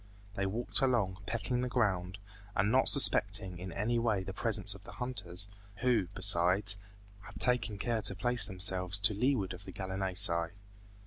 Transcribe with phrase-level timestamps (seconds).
[0.33, 2.17] They walked along, pecking the ground,
[2.55, 5.47] and not suspecting in any way the presence of the hunters,
[5.81, 6.75] who, besides,
[7.21, 10.53] had taken care to place themselves to leeward of the gallinaceae.